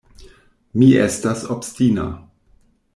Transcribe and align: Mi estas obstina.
Mi 0.83 0.87
estas 1.03 1.47
obstina. 1.57 2.11